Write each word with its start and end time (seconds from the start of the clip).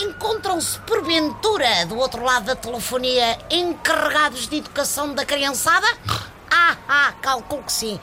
Estão-se, 0.00 0.78
porventura, 0.80 1.86
do 1.86 1.96
outro 1.96 2.24
lado 2.24 2.44
da 2.44 2.56
telefonia, 2.56 3.38
encarregados 3.50 4.46
de 4.48 4.56
educação 4.56 5.14
da 5.14 5.24
criançada? 5.24 5.86
Ah, 6.50 6.76
ah, 6.88 7.14
calculo 7.22 7.62
que 7.62 7.72
sim. 7.72 8.00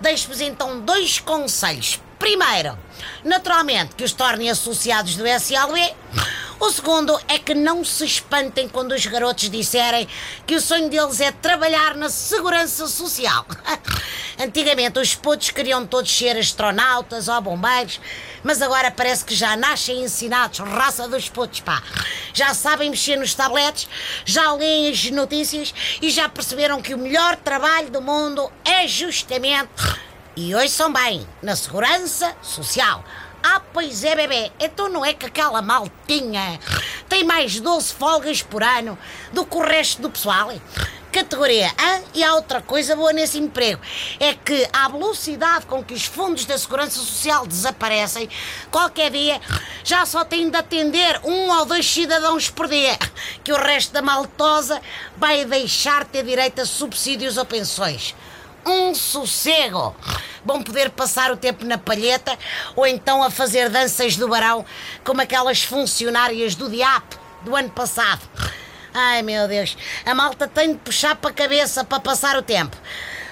Deixo-vos 0.00 0.40
então 0.40 0.80
dois 0.80 1.20
conselhos. 1.20 2.00
Primeiro, 2.18 2.78
naturalmente, 3.22 3.94
que 3.94 4.02
os 4.02 4.12
tornem 4.12 4.50
associados 4.50 5.16
do 5.16 5.26
SLB. 5.26 5.94
O 6.58 6.70
segundo 6.70 7.20
é 7.28 7.38
que 7.38 7.54
não 7.54 7.84
se 7.84 8.04
espantem 8.04 8.68
quando 8.68 8.92
os 8.92 9.04
garotos 9.04 9.50
disserem 9.50 10.08
que 10.46 10.56
o 10.56 10.60
sonho 10.60 10.88
deles 10.88 11.20
é 11.20 11.30
trabalhar 11.30 11.94
na 11.94 12.08
segurança 12.08 12.86
social. 12.88 13.44
Antigamente 14.42 14.98
os 14.98 15.14
putos 15.14 15.50
queriam 15.50 15.86
todos 15.86 16.10
ser 16.10 16.36
astronautas 16.36 17.28
ou 17.28 17.40
bombeiros, 17.40 18.00
mas 18.42 18.60
agora 18.60 18.90
parece 18.90 19.24
que 19.24 19.36
já 19.36 19.56
nascem 19.56 20.02
ensinados, 20.02 20.58
raça 20.58 21.06
dos 21.06 21.28
putos, 21.28 21.60
pá. 21.60 21.80
Já 22.34 22.52
sabem 22.52 22.90
mexer 22.90 23.14
nos 23.14 23.36
tabletes, 23.36 23.88
já 24.24 24.52
leem 24.54 24.90
as 24.90 25.10
notícias 25.12 25.72
e 26.02 26.10
já 26.10 26.28
perceberam 26.28 26.82
que 26.82 26.92
o 26.92 26.98
melhor 26.98 27.36
trabalho 27.36 27.88
do 27.88 28.02
mundo 28.02 28.50
é 28.64 28.88
justamente. 28.88 29.70
E 30.34 30.52
hoje 30.56 30.70
são 30.70 30.92
bem, 30.92 31.24
na 31.40 31.54
segurança 31.54 32.34
social. 32.42 33.04
Ah, 33.44 33.62
pois 33.72 34.02
é, 34.02 34.16
bebê. 34.16 34.50
Então 34.58 34.88
não 34.88 35.04
é 35.04 35.14
que 35.14 35.26
aquela 35.26 35.62
maltinha 35.62 36.58
tem 37.08 37.22
mais 37.22 37.60
12 37.60 37.94
folgas 37.94 38.42
por 38.42 38.64
ano 38.64 38.98
do 39.32 39.46
que 39.46 39.56
o 39.56 39.62
resto 39.62 40.02
do 40.02 40.10
pessoal? 40.10 40.50
Categoria 41.12 41.70
A 41.76 42.00
e 42.14 42.24
há 42.24 42.34
outra 42.34 42.62
coisa 42.62 42.96
boa 42.96 43.12
nesse 43.12 43.38
emprego. 43.38 43.82
É 44.18 44.32
que 44.32 44.66
à 44.72 44.88
velocidade 44.88 45.66
com 45.66 45.84
que 45.84 45.92
os 45.92 46.06
fundos 46.06 46.46
da 46.46 46.56
Segurança 46.56 46.98
Social 46.98 47.46
desaparecem, 47.46 48.30
qualquer 48.70 49.10
dia 49.10 49.38
já 49.84 50.06
só 50.06 50.24
tem 50.24 50.48
de 50.48 50.56
atender 50.56 51.20
um 51.22 51.50
ou 51.50 51.66
dois 51.66 51.86
cidadãos 51.86 52.48
por 52.48 52.66
dia. 52.66 52.98
Que 53.44 53.52
o 53.52 53.56
resto 53.56 53.92
da 53.92 54.00
maltosa 54.00 54.80
vai 55.18 55.44
deixar 55.44 56.06
ter 56.06 56.24
direito 56.24 56.62
a 56.62 56.66
subsídios 56.66 57.36
ou 57.36 57.44
pensões 57.44 58.14
um 58.64 58.94
sossego. 58.94 59.94
Vão 60.44 60.62
poder 60.62 60.90
passar 60.90 61.30
o 61.30 61.36
tempo 61.36 61.64
na 61.64 61.76
palheta 61.76 62.38
ou 62.74 62.86
então 62.86 63.22
a 63.22 63.30
fazer 63.30 63.68
danças 63.68 64.16
do 64.16 64.28
barão 64.28 64.64
como 65.04 65.20
aquelas 65.20 65.62
funcionárias 65.62 66.54
do 66.54 66.70
DIAP 66.70 67.04
do 67.42 67.54
ano 67.54 67.70
passado. 67.70 68.22
Ai 68.94 69.22
meu 69.22 69.48
Deus, 69.48 69.76
a 70.04 70.14
malta 70.14 70.46
tem 70.46 70.72
de 70.72 70.78
puxar 70.78 71.16
para 71.16 71.30
a 71.30 71.34
cabeça 71.34 71.82
para 71.82 71.98
passar 71.98 72.36
o 72.36 72.42
tempo. 72.42 72.76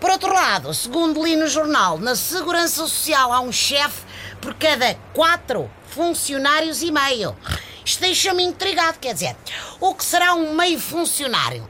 Por 0.00 0.10
outro 0.10 0.32
lado, 0.32 0.72
segundo 0.72 1.22
li 1.22 1.36
no 1.36 1.46
jornal, 1.46 1.98
na 1.98 2.16
Segurança 2.16 2.76
Social 2.76 3.32
há 3.32 3.40
um 3.40 3.52
chefe 3.52 4.02
por 4.40 4.54
cada 4.54 4.94
quatro 5.12 5.70
funcionários 5.88 6.82
e 6.82 6.90
meio. 6.90 7.36
Isto 7.84 8.00
deixa-me 8.00 8.42
intrigado, 8.42 8.98
quer 8.98 9.12
dizer, 9.12 9.36
o 9.78 9.94
que 9.94 10.04
será 10.04 10.34
um 10.34 10.54
meio 10.54 10.80
funcionário? 10.80 11.68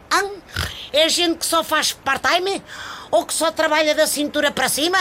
É 0.92 1.08
gente 1.08 1.39
que 1.39 1.46
só 1.46 1.64
faz 1.64 1.92
part-time? 1.92 2.62
Ou 3.11 3.27
que 3.27 3.34
só 3.34 3.50
trabalha 3.50 3.94
da 3.94 4.06
cintura 4.06 4.50
para 4.50 4.69
cima? 4.69 4.98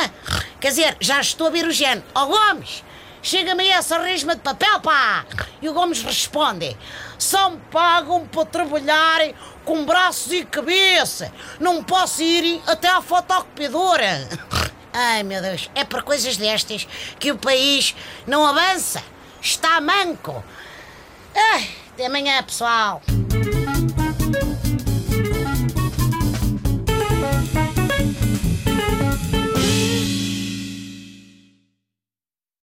Quer 0.60 0.70
dizer, 0.70 0.98
já 1.00 1.20
estou 1.20 1.48
a 1.48 1.50
ver 1.50 1.66
o 1.68 1.72
género. 1.72 2.04
Ó 2.16 2.24
oh, 2.24 2.28
Gomes, 2.28 2.84
chega-me 3.22 3.68
essa 3.70 4.00
resma 4.00 4.36
de 4.36 4.42
papel, 4.42 4.80
pá! 4.82 5.26
E 5.62 5.70
o 5.70 5.74
Gomes 5.74 6.02
responde: 6.02 6.76
só 7.18 7.50
me 7.50 7.58
pagam 7.72 8.26
para 8.28 8.46
trabalhar 8.46 9.20
com 9.64 9.86
braços 9.86 10.32
e 10.32 10.44
cabeça. 10.46 11.32
Não 11.60 11.84
posso 11.84 12.22
ir 12.22 12.62
até 12.68 12.90
à 12.90 13.02
fotocopiadora. 13.02 14.28
Ai 14.94 15.24
meu 15.24 15.42
Deus, 15.42 15.70
é 15.74 15.86
por 15.86 16.04
coisas 16.04 16.36
destas 16.36 16.88
que 17.20 17.32
o 17.32 17.38
país 17.38 17.96
não 18.28 18.46
avança. 18.46 19.02
Está 19.42 19.80
manco. 19.80 20.44
Ai, 21.34 21.70
até 21.94 22.06
amanhã, 22.06 22.44
pessoal. 22.44 23.02